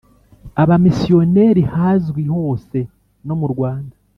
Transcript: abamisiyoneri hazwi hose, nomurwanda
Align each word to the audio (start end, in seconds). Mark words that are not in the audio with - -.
abamisiyoneri 0.61 1.61
hazwi 1.73 2.21
hose, 2.33 2.77
nomurwanda 3.25 3.95